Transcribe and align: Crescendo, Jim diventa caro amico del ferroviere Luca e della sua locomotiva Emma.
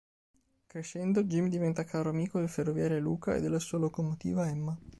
Crescendo, 0.65 1.25
Jim 1.27 1.47
diventa 1.47 1.83
caro 1.83 2.09
amico 2.09 2.39
del 2.39 2.49
ferroviere 2.49 2.99
Luca 2.99 3.35
e 3.35 3.39
della 3.39 3.59
sua 3.59 3.77
locomotiva 3.77 4.49
Emma. 4.49 4.75